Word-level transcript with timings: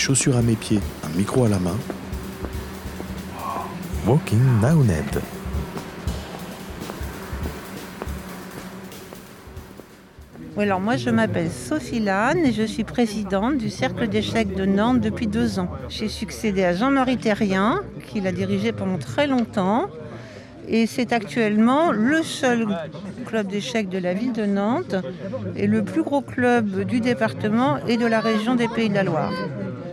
chaussures 0.00 0.36
à 0.38 0.42
mes 0.42 0.56
pieds, 0.56 0.80
un 1.04 1.16
micro 1.16 1.44
à 1.44 1.48
la 1.50 1.58
main. 1.58 1.76
Walking 4.06 4.40
Naoned. 4.62 5.20
alors 10.58 10.80
moi 10.80 10.96
je 10.96 11.08
m'appelle 11.08 11.50
Sophie 11.50 12.00
Lannes 12.00 12.44
et 12.44 12.52
je 12.52 12.62
suis 12.62 12.84
présidente 12.84 13.56
du 13.56 13.70
Cercle 13.70 14.08
d'échecs 14.08 14.54
de 14.54 14.66
Nantes 14.66 15.00
depuis 15.00 15.26
deux 15.26 15.58
ans. 15.58 15.68
J'ai 15.88 16.08
succédé 16.08 16.64
à 16.64 16.74
Jean-Marie 16.74 17.16
Terrien, 17.16 17.80
qui 18.06 18.20
l'a 18.20 18.32
dirigé 18.32 18.72
pendant 18.72 18.98
très 18.98 19.26
longtemps. 19.26 19.88
Et 20.68 20.86
c'est 20.86 21.14
actuellement 21.14 21.92
le 21.92 22.22
seul 22.22 22.66
club 23.24 23.48
d'échecs 23.48 23.88
de 23.88 23.98
la 23.98 24.12
ville 24.12 24.32
de 24.32 24.44
Nantes 24.44 24.96
et 25.56 25.66
le 25.66 25.82
plus 25.82 26.02
gros 26.02 26.20
club 26.20 26.84
du 26.84 27.00
département 27.00 27.78
et 27.86 27.96
de 27.96 28.06
la 28.06 28.20
région 28.20 28.54
des 28.54 28.68
Pays 28.68 28.90
de 28.90 28.94
la 28.94 29.02
Loire. 29.02 29.32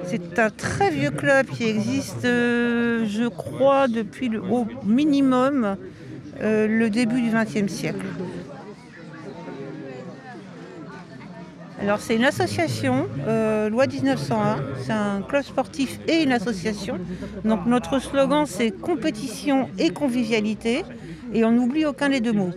C'est 0.09 0.39
un 0.39 0.49
très 0.49 0.89
vieux 0.89 1.11
club 1.11 1.47
qui 1.47 1.65
existe, 1.65 2.23
euh, 2.23 3.05
je 3.05 3.27
crois, 3.27 3.89
depuis 3.89 4.31
au 4.37 4.65
minimum 4.85 5.75
euh, 6.41 6.65
le 6.67 6.89
début 6.89 7.21
du 7.21 7.29
XXe 7.29 7.71
siècle. 7.71 8.05
Alors 11.79 11.99
c'est 11.99 12.15
une 12.15 12.25
association, 12.25 13.07
euh, 13.27 13.69
loi 13.69 13.85
1901, 13.85 14.57
c'est 14.83 14.91
un 14.91 15.21
club 15.21 15.43
sportif 15.43 15.99
et 16.07 16.23
une 16.23 16.31
association. 16.31 16.97
Donc 17.45 17.67
notre 17.67 17.99
slogan 17.99 18.45
c'est 18.47 18.71
compétition 18.71 19.69
et 19.77 19.91
convivialité 19.91 20.83
et 21.33 21.45
on 21.45 21.51
n'oublie 21.51 21.85
aucun 21.85 22.09
des 22.09 22.19
deux 22.19 22.33
mots. 22.33 22.51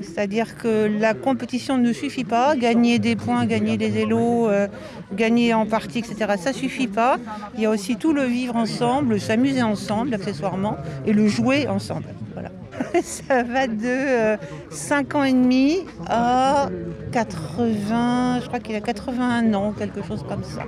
C'est-à-dire 0.00 0.56
que 0.56 0.90
la 0.98 1.12
compétition 1.12 1.76
ne 1.76 1.92
suffit 1.92 2.24
pas, 2.24 2.56
gagner 2.56 2.98
des 2.98 3.14
points, 3.14 3.44
gagner 3.44 3.76
des 3.76 3.98
élos, 3.98 4.48
euh, 4.48 4.68
gagner 5.12 5.52
en 5.52 5.66
partie, 5.66 5.98
etc. 5.98 6.32
Ça 6.38 6.52
suffit 6.52 6.88
pas. 6.88 7.18
Il 7.56 7.62
y 7.62 7.66
a 7.66 7.70
aussi 7.70 7.96
tout 7.96 8.14
le 8.14 8.24
vivre 8.24 8.56
ensemble, 8.56 9.20
s'amuser 9.20 9.62
ensemble 9.62 10.14
accessoirement 10.14 10.78
et 11.06 11.12
le 11.12 11.28
jouer 11.28 11.68
ensemble. 11.68 12.06
Voilà. 12.32 12.50
ça 13.02 13.42
va 13.42 13.66
de 13.66 14.38
5 14.70 15.14
euh, 15.14 15.18
ans 15.18 15.24
et 15.24 15.32
demi 15.32 15.78
à 16.08 16.68
80, 17.12 18.40
je 18.40 18.46
crois 18.46 18.60
qu'il 18.60 18.74
a 18.74 18.80
81 18.80 19.54
ans, 19.54 19.72
quelque 19.72 20.02
chose 20.02 20.24
comme 20.28 20.44
ça. 20.44 20.62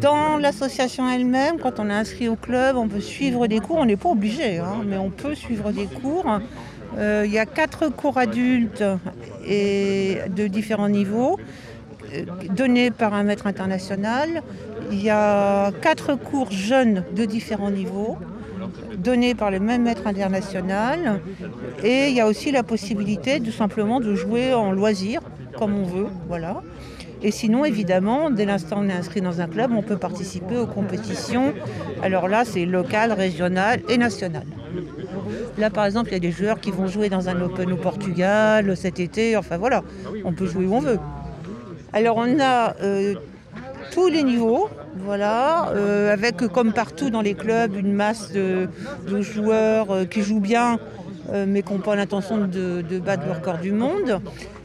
Dans 0.00 0.36
l'association 0.36 1.08
elle-même, 1.10 1.58
quand 1.58 1.80
on 1.80 1.88
est 1.88 1.94
inscrit 1.94 2.28
au 2.28 2.36
club, 2.36 2.76
on 2.76 2.88
peut 2.88 3.00
suivre 3.00 3.46
des 3.46 3.60
cours, 3.60 3.76
on 3.76 3.86
n'est 3.86 3.96
pas 3.96 4.10
obligé, 4.10 4.58
hein, 4.58 4.82
mais 4.86 4.96
on 4.96 5.10
peut 5.10 5.34
suivre 5.34 5.72
des 5.72 5.86
cours. 5.86 6.26
Euh, 6.96 7.24
il 7.26 7.32
y 7.32 7.38
a 7.38 7.46
quatre 7.46 7.88
cours 7.88 8.18
adultes 8.18 8.84
et 9.46 10.18
de 10.28 10.46
différents 10.46 10.88
niveaux 10.88 11.38
euh, 12.14 12.24
donnés 12.50 12.90
par 12.90 13.14
un 13.14 13.22
maître 13.22 13.46
international. 13.46 14.42
Il 14.90 15.02
y 15.02 15.10
a 15.10 15.70
quatre 15.82 16.14
cours 16.14 16.50
jeunes 16.50 17.04
de 17.14 17.24
différents 17.24 17.70
niveaux 17.70 18.16
donné 18.96 19.34
par 19.34 19.50
le 19.50 19.60
même 19.60 19.82
maître 19.82 20.06
international. 20.06 21.20
Et 21.82 22.08
il 22.08 22.14
y 22.14 22.20
a 22.20 22.26
aussi 22.26 22.50
la 22.50 22.62
possibilité 22.62 23.40
tout 23.40 23.52
simplement 23.52 24.00
de 24.00 24.14
jouer 24.14 24.54
en 24.54 24.72
loisir, 24.72 25.20
comme 25.56 25.78
on 25.78 25.84
veut. 25.84 26.06
Voilà. 26.28 26.62
Et 27.20 27.32
sinon, 27.32 27.64
évidemment, 27.64 28.30
dès 28.30 28.44
l'instant 28.44 28.78
où 28.78 28.84
on 28.84 28.88
est 28.88 28.92
inscrit 28.92 29.20
dans 29.20 29.40
un 29.40 29.48
club, 29.48 29.72
on 29.74 29.82
peut 29.82 29.96
participer 29.96 30.56
aux 30.56 30.66
compétitions. 30.66 31.52
Alors 32.02 32.28
là, 32.28 32.44
c'est 32.44 32.64
local, 32.64 33.12
régional 33.12 33.80
et 33.88 33.98
national. 33.98 34.44
Là, 35.56 35.70
par 35.70 35.84
exemple, 35.84 36.10
il 36.10 36.12
y 36.12 36.16
a 36.16 36.20
des 36.20 36.30
joueurs 36.30 36.60
qui 36.60 36.70
vont 36.70 36.86
jouer 36.86 37.08
dans 37.08 37.28
un 37.28 37.40
Open 37.40 37.72
au 37.72 37.76
Portugal 37.76 38.76
cet 38.76 39.00
été. 39.00 39.36
Enfin 39.36 39.56
voilà, 39.56 39.82
on 40.24 40.32
peut 40.32 40.46
jouer 40.46 40.66
où 40.66 40.74
on 40.74 40.80
veut. 40.80 40.98
Alors 41.92 42.18
on 42.18 42.38
a 42.38 42.76
euh, 42.82 43.14
tous 43.90 44.08
les 44.08 44.22
niveaux, 44.22 44.68
voilà, 44.96 45.70
euh, 45.74 46.12
avec 46.12 46.36
comme 46.48 46.72
partout 46.72 47.10
dans 47.10 47.20
les 47.20 47.34
clubs 47.34 47.76
une 47.76 47.92
masse 47.92 48.32
de, 48.32 48.68
joueurs 49.20 49.90
euh, 49.90 50.04
qui 50.04 50.22
jouent 50.22 50.40
bien, 50.40 50.78
euh, 51.32 51.44
mais 51.46 51.62
qui 51.62 51.72
n'ont 51.72 51.80
pas 51.80 51.96
l'intention 51.96 52.38
de, 52.38 52.98
battre 52.98 53.24
le 53.26 53.32
record 53.32 53.58
du 53.58 53.72
monde. 53.72 54.20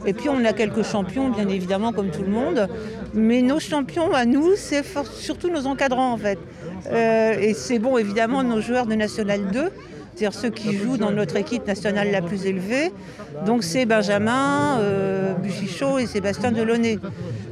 Et 0.06 0.12
puis 0.12 0.28
on 0.28 0.44
a 0.44 0.52
quelques 0.52 0.82
champions, 0.82 1.30
bien 1.30 1.48
évidemment, 1.48 1.92
comme 1.92 2.10
tout 2.10 2.22
le 2.22 2.30
monde. 2.30 2.68
Mais 3.14 3.42
nos 3.42 3.60
champions 3.60 4.12
à 4.12 4.24
nous, 4.24 4.56
c'est 4.56 4.84
surtout 5.18 5.48
nos 5.48 5.66
encadrants 5.66 6.12
en 6.12 6.18
fait. 6.18 6.38
et 6.92 7.54
c'est 7.54 7.78
bon, 7.78 7.98
évidemment, 7.98 8.42
nos 8.42 8.60
joueurs 8.60 8.86
de 8.86 8.94
National 8.94 9.50
2 9.50 9.70
c'est-à-dire 10.14 10.38
ceux 10.38 10.50
qui 10.50 10.76
jouent 10.76 10.96
dans 10.96 11.10
notre 11.10 11.36
équipe 11.36 11.66
nationale 11.66 12.10
la 12.12 12.22
plus 12.22 12.46
élevée. 12.46 12.92
Donc 13.46 13.64
c'est 13.64 13.84
Benjamin, 13.84 14.78
euh, 14.78 15.34
Buchichot 15.34 15.98
et 15.98 16.06
Sébastien 16.06 16.52
Delaunay. 16.52 17.00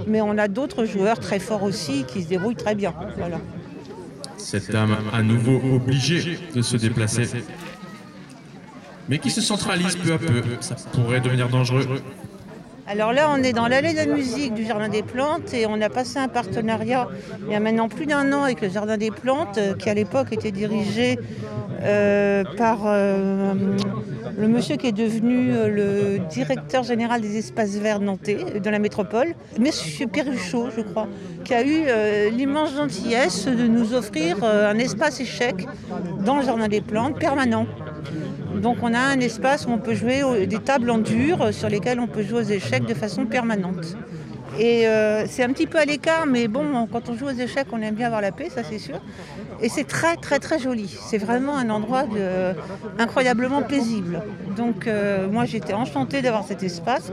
Mais 0.07 0.21
on 0.21 0.39
a 0.39 0.47
d'autres 0.47 0.85
joueurs 0.85 1.19
très 1.19 1.41
forts 1.41 1.65
aussi 1.65 2.05
qui 2.07 2.23
se 2.23 2.29
débrouillent 2.29 2.55
très 2.55 2.75
bien. 2.75 2.95
Voilà. 3.17 3.39
Cette 4.37 4.71
dame 4.71 4.97
à 5.13 5.23
nouveau 5.23 5.61
obligée 5.75 6.39
de 6.55 6.63
se 6.63 6.77
déplacer, 6.77 7.29
mais 9.09 9.19
qui 9.19 9.31
se 9.31 9.41
centralise 9.41 9.97
peu 9.97 10.13
à 10.13 10.19
peu. 10.19 10.43
Ça 10.61 10.77
pourrait 10.93 11.21
devenir 11.21 11.49
dangereux. 11.49 12.01
Alors 12.89 13.13
là, 13.13 13.31
on 13.33 13.43
est 13.43 13.53
dans 13.53 13.69
l'allée 13.69 13.93
de 13.93 13.99
la 13.99 14.07
musique 14.07 14.55
du 14.55 14.65
Jardin 14.65 14.89
des 14.89 15.03
Plantes 15.03 15.55
et 15.55 15.67
on 15.67 15.81
a 15.81 15.89
passé 15.89 16.19
un 16.19 16.27
partenariat 16.27 17.09
il 17.47 17.53
y 17.53 17.55
a 17.55 17.61
maintenant 17.61 17.89
plus 17.89 18.07
d'un 18.07 18.33
an 18.33 18.43
avec 18.43 18.61
le 18.61 18.69
Jardin 18.69 18.97
des 18.97 19.13
Plantes, 19.13 19.57
euh, 19.59 19.75
qui 19.75 19.89
à 19.89 19.95
l'époque 19.95 20.33
était 20.33 20.51
dirigé 20.51 21.19
euh, 21.83 22.43
par 22.57 22.81
euh, 22.87 23.55
le 24.37 24.49
monsieur 24.49 24.77
qui 24.77 24.89
est 24.89 24.93
devenu 24.93 25.53
le 25.53 26.19
directeur 26.29 26.83
général 26.83 27.21
des 27.21 27.39
espaces 27.39 27.77
verts 27.77 28.01
nantais 28.01 28.61
de 28.61 28.71
la 28.71 28.81
métropole, 28.81 29.35
monsieur 29.61 30.09
Perruchot, 30.09 30.71
je 30.77 30.83
crois, 30.83 31.07
qui 31.45 31.55
a 31.55 31.63
eu 31.65 31.85
l'immense 32.31 32.75
gentillesse 32.75 33.47
de 33.47 33.67
nous 33.67 33.95
offrir 33.95 34.43
un 34.43 34.79
espace 34.79 35.21
échec 35.21 35.67
dans 36.25 36.37
le 36.37 36.45
Jardin 36.45 36.69
des 36.69 36.81
Plantes 36.81 37.19
permanent. 37.19 37.67
Donc 38.61 38.79
on 38.83 38.93
a 38.95 38.99
un 38.99 39.21
espace 39.21 39.67
où 39.67 39.71
on 39.71 39.79
peut 39.79 39.95
jouer 39.95 40.47
des 40.47 40.59
tables 40.59 40.91
en 40.91 40.99
dur 40.99 41.53
sur 41.53 41.69
lesquelles 41.69 42.01
on 42.01 42.07
peut 42.07 42.23
jouer 42.23 42.41
aux 42.41 42.51
échecs 42.51 42.87
de 42.87 42.95
façon 42.95 43.27
permanente. 43.27 43.97
Et 44.59 44.87
euh, 44.87 45.25
c'est 45.27 45.43
un 45.43 45.49
petit 45.49 45.67
peu 45.67 45.79
à 45.79 45.85
l'écart, 45.85 46.27
mais 46.27 46.49
bon, 46.49 46.87
quand 46.91 47.09
on 47.09 47.17
joue 47.17 47.27
aux 47.27 47.31
échecs, 47.31 47.69
on 47.73 47.81
aime 47.81 47.95
bien 47.95 48.07
avoir 48.07 48.21
la 48.21 48.33
paix, 48.33 48.49
ça 48.51 48.63
c'est 48.63 48.79
sûr. 48.79 49.01
Et 49.61 49.69
c'est 49.69 49.85
très 49.85 50.17
très 50.17 50.39
très 50.39 50.59
joli. 50.59 50.95
C'est 51.09 51.19
vraiment 51.19 51.57
un 51.57 51.71
endroit 51.71 52.05
incroyablement 52.99 53.63
paisible. 53.63 54.23
Donc 54.57 54.87
euh, 54.87 55.29
moi 55.31 55.45
j'étais 55.45 55.73
enchantée 55.73 56.21
d'avoir 56.21 56.45
cet 56.45 56.63
espace. 56.63 57.13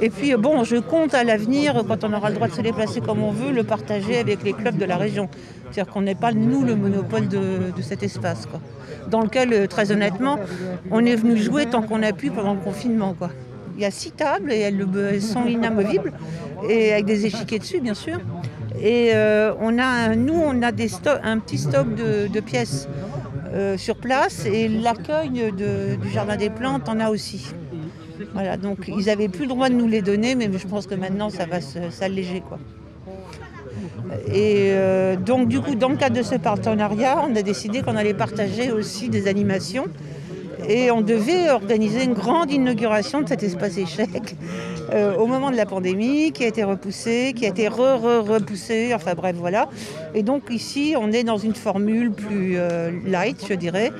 Et 0.00 0.10
puis 0.10 0.34
bon, 0.34 0.64
je 0.64 0.76
compte 0.76 1.14
à 1.14 1.24
l'avenir, 1.24 1.84
quand 1.86 2.04
on 2.04 2.12
aura 2.12 2.28
le 2.28 2.34
droit 2.34 2.48
de 2.48 2.54
se 2.54 2.60
déplacer 2.60 3.00
comme 3.00 3.22
on 3.22 3.30
veut, 3.30 3.52
le 3.52 3.64
partager 3.64 4.18
avec 4.18 4.42
les 4.42 4.52
clubs 4.52 4.76
de 4.76 4.84
la 4.84 4.96
région. 4.96 5.28
C'est-à-dire 5.70 5.92
qu'on 5.92 6.02
n'est 6.02 6.14
pas 6.14 6.32
nous 6.32 6.62
le 6.62 6.76
monopole 6.76 7.26
de, 7.26 7.72
cet 7.82 8.02
espace. 8.02 8.46
Dans 9.08 9.22
lequel, 9.22 9.52
euh, 9.52 9.66
très 9.66 9.90
honnêtement, 9.90 10.38
on 10.90 11.04
est 11.04 11.16
venu 11.16 11.36
jouer 11.36 11.66
tant 11.66 11.82
qu'on 11.82 12.02
a 12.02 12.12
pu 12.12 12.30
pendant 12.30 12.54
le 12.54 12.60
confinement. 12.60 13.14
Quoi. 13.18 13.30
Il 13.76 13.82
y 13.82 13.84
a 13.84 13.90
six 13.90 14.12
tables 14.12 14.52
et 14.52 14.60
elles 14.60 15.20
sont 15.20 15.46
inamovibles, 15.46 16.12
et 16.68 16.92
avec 16.92 17.04
des 17.04 17.26
échiquiers 17.26 17.58
dessus, 17.58 17.80
bien 17.80 17.94
sûr. 17.94 18.18
Et 18.80 19.10
euh, 19.14 19.54
on 19.60 19.78
a, 19.78 20.14
nous, 20.14 20.34
on 20.34 20.62
a 20.62 20.68
un 20.68 21.38
petit 21.38 21.58
stock 21.58 21.94
de, 21.94 22.40
pièces 22.40 22.88
euh, 23.52 23.76
sur 23.76 23.96
place, 23.96 24.46
et 24.46 24.68
l'accueil 24.68 25.52
du 25.52 26.10
Jardin 26.12 26.36
des 26.36 26.50
Plantes 26.50 26.88
en 26.88 27.00
a 27.00 27.10
aussi. 27.10 27.54
Voilà, 28.32 28.56
donc 28.56 28.88
ils 28.88 29.06
n'avaient 29.06 29.28
plus 29.28 29.42
le 29.42 29.48
droit 29.48 29.68
de 29.68 29.74
nous 29.74 29.88
les 29.88 30.02
donner, 30.02 30.34
mais 30.34 30.48
je 30.52 30.66
pense 30.66 30.86
que 30.86 30.94
maintenant, 30.94 31.30
ça 31.30 31.46
va 31.46 31.60
s'alléger. 31.60 32.42
quoi. 32.46 32.58
Et 34.28 34.70
euh, 34.70 35.16
donc 35.16 35.48
du 35.48 35.60
coup, 35.60 35.74
dans 35.74 35.88
le 35.88 35.96
cadre 35.96 36.16
de 36.16 36.22
ce 36.22 36.36
partenariat, 36.36 37.22
on 37.26 37.34
a 37.36 37.42
décidé 37.42 37.82
qu'on 37.82 37.96
allait 37.96 38.14
partager 38.14 38.70
aussi 38.72 39.08
des 39.08 39.28
animations 39.28 39.86
et 40.68 40.90
on 40.90 41.00
devait 41.00 41.50
organiser 41.50 42.04
une 42.04 42.14
grande 42.14 42.50
inauguration 42.50 43.22
de 43.22 43.28
cet 43.28 43.42
espace 43.42 43.76
échec 43.76 44.36
euh, 44.92 45.16
au 45.16 45.26
moment 45.26 45.50
de 45.50 45.56
la 45.56 45.66
pandémie, 45.66 46.32
qui 46.32 46.44
a 46.44 46.46
été 46.46 46.62
repoussée, 46.64 47.32
qui 47.34 47.46
a 47.46 47.48
été 47.48 47.68
re-re-repoussée, 47.68 48.92
enfin 48.94 49.14
bref, 49.14 49.36
voilà. 49.36 49.68
Et 50.14 50.22
donc 50.22 50.44
ici, 50.50 50.94
on 50.98 51.12
est 51.12 51.24
dans 51.24 51.38
une 51.38 51.54
formule 51.54 52.12
plus 52.12 52.54
euh, 52.56 52.90
light, 53.06 53.44
je 53.48 53.54
dirais, 53.54 53.92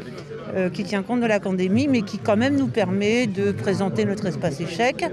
euh, 0.54 0.68
qui 0.68 0.84
tient 0.84 1.02
compte 1.02 1.20
de 1.20 1.26
la 1.26 1.40
pandémie, 1.40 1.88
mais 1.88 2.02
qui 2.02 2.18
quand 2.18 2.36
même 2.36 2.56
nous 2.56 2.68
permet 2.68 3.26
de 3.26 3.52
présenter 3.52 4.04
notre 4.04 4.26
espace 4.26 4.60
échec 4.60 5.04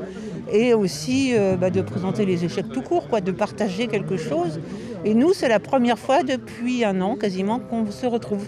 et 0.53 0.73
aussi 0.73 1.33
bah, 1.61 1.69
de 1.69 1.81
présenter 1.81 2.25
les 2.25 2.43
échecs 2.43 2.67
tout 2.73 2.81
court, 2.81 3.07
quoi, 3.07 3.21
de 3.21 3.31
partager 3.31 3.87
quelque 3.87 4.17
chose. 4.17 4.59
Et 5.05 5.13
nous, 5.13 5.31
c'est 5.31 5.47
la 5.47 5.61
première 5.61 5.97
fois 5.97 6.23
depuis 6.23 6.83
un 6.83 6.99
an 6.99 7.15
quasiment 7.15 7.59
qu'on 7.59 7.89
se 7.89 8.05
retrouve. 8.05 8.45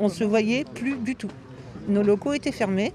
On 0.00 0.08
se 0.08 0.24
voyait 0.24 0.64
plus 0.74 0.96
du 0.96 1.14
tout 1.14 1.30
nos 1.88 2.02
locaux 2.02 2.32
étaient 2.32 2.52
fermés. 2.52 2.92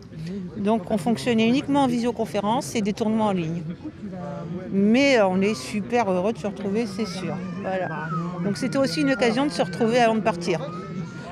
Donc 0.58 0.92
on 0.92 0.98
fonctionnait 0.98 1.48
uniquement 1.48 1.84
en 1.84 1.88
visioconférence 1.88 2.76
et 2.76 2.82
des 2.82 2.94
tournements 2.94 3.28
en 3.28 3.32
ligne. 3.32 3.62
Mais 4.72 5.18
euh, 5.18 5.28
on 5.28 5.42
est 5.42 5.56
super 5.56 6.12
heureux 6.12 6.34
de 6.34 6.38
se 6.38 6.48
retrouver, 6.48 6.86
c'est 6.86 7.08
sûr. 7.08 7.36
Donc 8.44 8.58
c'était 8.58 8.78
aussi 8.78 9.02
une 9.02 9.12
occasion 9.12 9.46
de 9.46 9.52
se 9.52 9.62
retrouver 9.62 10.00
avant 10.00 10.16
de 10.16 10.22
partir. 10.22 10.60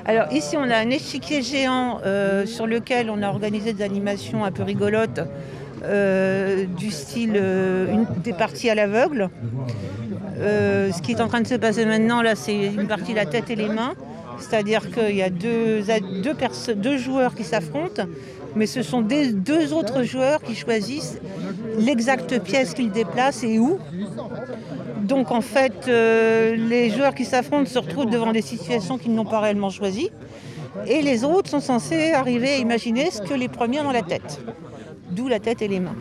Alors 0.04 0.32
ici 0.32 0.56
on 0.56 0.62
a 0.70 0.76
un 0.76 0.90
échiquier 0.90 1.42
géant 1.42 2.00
euh, 2.04 2.46
sur 2.46 2.66
lequel 2.66 3.10
on 3.10 3.22
a 3.22 3.28
organisé 3.28 3.72
des 3.72 3.82
animations 3.82 4.44
un 4.44 4.50
peu 4.50 4.62
rigolotes 4.62 5.20
euh, 5.84 6.64
du 6.66 6.90
style 6.90 7.40
des 8.22 8.32
parties 8.32 8.70
à 8.70 8.74
l'aveugle. 8.74 9.30
Ce 10.42 11.02
qui 11.02 11.12
est 11.12 11.20
en 11.20 11.28
train 11.28 11.42
de 11.42 11.46
se 11.46 11.54
passer 11.54 11.84
maintenant, 11.84 12.22
là, 12.22 12.34
c'est 12.34 12.56
une 12.56 12.88
partie 12.88 13.12
la 13.12 13.26
tête 13.26 13.50
et 13.50 13.56
les 13.56 13.68
mains. 13.68 13.94
C'est-à-dire 14.40 14.90
qu'il 14.90 15.16
y 15.16 15.22
a 15.22 15.30
deux, 15.30 16.98
joueurs 16.98 17.34
qui 17.34 17.44
s'affrontent, 17.44 18.04
mais 18.56 18.66
ce 18.66 18.82
sont 18.82 19.00
deux 19.00 19.72
autres 19.72 20.02
joueurs 20.02 20.42
qui 20.42 20.54
choisissent 20.54 21.18
l'exacte 21.78 22.42
pièce 22.42 22.74
qu'ils 22.74 22.90
déplacent 22.90 23.44
et 23.44 23.58
où. 23.58 23.78
Donc 25.02 25.30
en 25.30 25.40
fait, 25.40 25.86
euh, 25.88 26.54
les 26.56 26.90
joueurs 26.90 27.14
qui 27.14 27.24
s'affrontent 27.24 27.68
se 27.68 27.78
retrouvent 27.78 28.10
devant 28.10 28.32
des 28.32 28.42
situations 28.42 28.98
qu'ils 28.98 29.14
n'ont 29.14 29.24
pas 29.24 29.40
réellement 29.40 29.70
choisies. 29.70 30.10
Et 30.86 31.02
les 31.02 31.24
autres 31.24 31.50
sont 31.50 31.60
censés 31.60 32.12
arriver 32.12 32.50
à 32.50 32.56
imaginer 32.56 33.10
ce 33.10 33.22
que 33.22 33.34
les 33.34 33.48
premiers 33.48 33.80
ont 33.80 33.84
dans 33.84 33.92
la 33.92 34.02
tête. 34.02 34.40
D'où 35.10 35.26
la 35.26 35.40
tête 35.40 35.62
et 35.62 35.68
les 35.68 35.80
mains. 35.80 35.96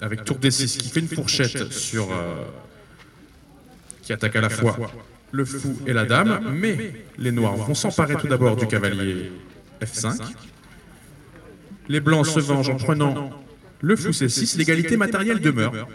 Avec 0.00 0.24
tour 0.24 0.38
D6 0.38 0.78
qui 0.78 0.88
fait 0.88 1.00
une 1.00 1.08
fourchette 1.08 1.70
sur. 1.72 2.10
Euh, 2.10 2.44
qui 4.02 4.12
attaque 4.12 4.36
à 4.36 4.40
la 4.40 4.48
fois 4.48 4.76
le 5.32 5.44
fou 5.44 5.76
et 5.86 5.92
la 5.92 6.04
dame, 6.04 6.40
mais 6.52 6.92
les 7.18 7.32
noirs 7.32 7.56
vont 7.56 7.74
s'emparer 7.74 8.16
tout 8.16 8.26
d'abord 8.26 8.56
du 8.56 8.66
cavalier 8.66 9.30
F5. 9.80 10.20
Les 11.88 12.00
blancs 12.00 12.26
se 12.26 12.40
vengent 12.40 12.70
en 12.70 12.76
prenant 12.76 13.30
le 13.80 13.96
fou 13.96 14.10
C6, 14.10 14.58
l'égalité 14.58 14.96
matérielle 14.96 15.40
demeure. 15.40 15.88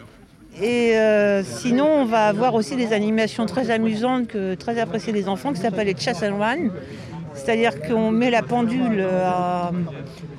Et 0.61 0.97
euh, 0.97 1.43
sinon, 1.43 1.87
on 1.87 2.05
va 2.05 2.27
avoir 2.27 2.53
aussi 2.55 2.77
des 2.77 2.93
animations 2.93 3.45
très 3.45 3.69
amusantes, 3.71 4.35
très 4.57 4.79
appréciées 4.79 5.11
des 5.11 5.27
enfants, 5.27 5.51
qui 5.51 5.59
s'appellent 5.59 5.87
les 5.87 5.97
Chess 5.97 6.23
and. 6.23 6.69
C'est-à-dire 7.35 7.81
qu'on 7.81 8.11
met 8.11 8.29
la 8.29 8.41
pendule 8.41 9.01
à 9.01 9.71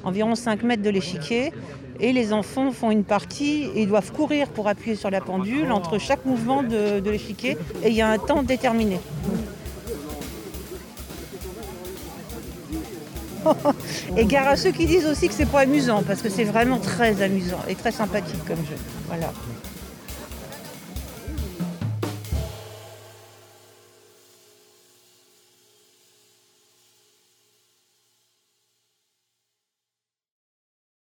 environ 0.04 0.34
5 0.34 0.62
mètres 0.62 0.82
de 0.82 0.90
l'échiquier 0.90 1.52
et 2.00 2.12
les 2.12 2.32
enfants 2.32 2.72
font 2.72 2.90
une 2.90 3.04
partie 3.04 3.68
et 3.74 3.86
doivent 3.86 4.12
courir 4.12 4.48
pour 4.48 4.68
appuyer 4.68 4.96
sur 4.96 5.10
la 5.10 5.20
pendule 5.20 5.72
entre 5.72 5.98
chaque 5.98 6.24
mouvement 6.24 6.62
de, 6.62 7.00
de 7.00 7.10
l'échiquier 7.10 7.56
et 7.82 7.88
il 7.88 7.94
y 7.94 8.02
a 8.02 8.08
un 8.08 8.18
temps 8.18 8.42
déterminé. 8.42 8.98
et 14.16 14.24
gare 14.24 14.48
à 14.48 14.56
ceux 14.56 14.72
qui 14.72 14.86
disent 14.86 15.06
aussi 15.06 15.28
que 15.28 15.34
c'est 15.34 15.50
pas 15.50 15.60
amusant 15.60 16.02
parce 16.02 16.22
que 16.22 16.28
c'est 16.28 16.44
vraiment 16.44 16.78
très 16.78 17.22
amusant 17.22 17.60
et 17.68 17.74
très 17.74 17.92
sympathique 17.92 18.44
comme 18.46 18.56
jeu. 18.58 18.76
Voilà. 19.08 19.32